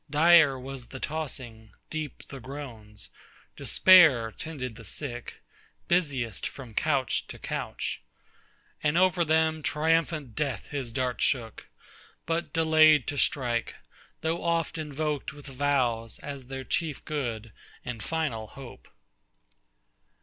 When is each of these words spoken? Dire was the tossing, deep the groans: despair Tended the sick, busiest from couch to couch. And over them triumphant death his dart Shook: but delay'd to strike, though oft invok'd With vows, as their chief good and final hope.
Dire 0.09 0.57
was 0.57 0.87
the 0.87 0.99
tossing, 0.99 1.73
deep 1.91 2.23
the 2.29 2.39
groans: 2.39 3.09
despair 3.55 4.31
Tended 4.31 4.75
the 4.75 4.83
sick, 4.83 5.43
busiest 5.87 6.47
from 6.47 6.73
couch 6.73 7.27
to 7.27 7.37
couch. 7.37 8.01
And 8.81 8.97
over 8.97 9.23
them 9.23 9.61
triumphant 9.61 10.33
death 10.33 10.69
his 10.69 10.91
dart 10.91 11.21
Shook: 11.21 11.67
but 12.25 12.51
delay'd 12.51 13.05
to 13.09 13.17
strike, 13.19 13.75
though 14.21 14.43
oft 14.43 14.79
invok'd 14.79 15.33
With 15.33 15.45
vows, 15.45 16.17
as 16.23 16.47
their 16.47 16.63
chief 16.63 17.05
good 17.05 17.53
and 17.85 18.01
final 18.01 18.47
hope. 18.47 18.87